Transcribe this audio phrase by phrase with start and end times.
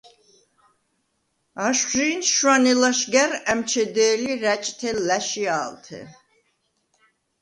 [1.65, 5.99] აშხვჟი̄ნ შვანე ლაშგა̈რ ა̈მჩედე̄ლი რაჭთე ლა̈შია̄ლთე.